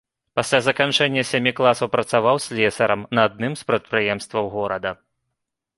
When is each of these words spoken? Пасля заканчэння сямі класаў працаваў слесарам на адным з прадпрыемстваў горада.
Пасля 0.37 0.59
заканчэння 0.67 1.25
сямі 1.31 1.53
класаў 1.59 1.91
працаваў 1.97 2.35
слесарам 2.47 3.07
на 3.19 3.27
адным 3.31 3.53
з 3.61 3.69
прадпрыемстваў 3.73 4.53
горада. 4.57 4.91